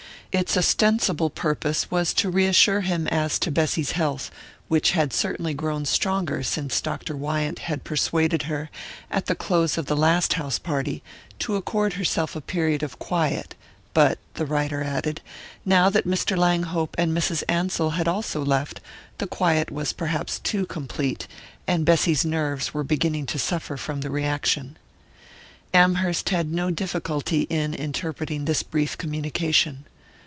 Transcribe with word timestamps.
Its 0.33 0.55
ostensible 0.55 1.29
purpose 1.29 1.91
was 1.91 2.13
to 2.13 2.29
reassure 2.29 2.79
him 2.79 3.05
as 3.09 3.37
to 3.37 3.51
Bessy's 3.51 3.91
health, 3.91 4.31
which 4.69 4.91
had 4.91 5.11
certainly 5.11 5.53
grown 5.53 5.83
stronger 5.83 6.41
since 6.41 6.79
Dr. 6.79 7.17
Wyant 7.17 7.59
had 7.59 7.83
persuaded 7.83 8.43
her, 8.43 8.69
at 9.11 9.25
the 9.25 9.35
close 9.35 9.77
of 9.77 9.87
the 9.87 9.95
last 9.97 10.31
house 10.35 10.57
party, 10.57 11.03
to 11.39 11.57
accord 11.57 11.95
herself 11.95 12.33
a 12.33 12.39
period 12.39 12.81
of 12.81 12.97
quiet; 12.97 13.55
but 13.93 14.19
(the 14.35 14.45
writer 14.45 14.81
added) 14.81 15.19
now 15.65 15.89
that 15.89 16.07
Mr. 16.07 16.37
Langhope 16.37 16.95
and 16.97 17.11
Mrs. 17.11 17.43
Ansell 17.49 17.89
had 17.89 18.07
also 18.07 18.41
left, 18.41 18.79
the 19.17 19.27
quiet 19.27 19.69
was 19.69 19.91
perhaps 19.91 20.39
too 20.39 20.65
complete, 20.65 21.27
and 21.67 21.83
Bessy's 21.83 22.23
nerves 22.23 22.73
were 22.73 22.85
beginning 22.85 23.25
to 23.25 23.37
suffer 23.37 23.75
from 23.75 23.99
the 23.99 24.09
reaction. 24.09 24.77
Amherst 25.73 26.29
had 26.29 26.53
no 26.53 26.71
difficulty 26.71 27.41
in 27.49 27.73
interpreting 27.73 28.45
this 28.45 28.63
brief 28.63 28.97
communication. 28.97 29.83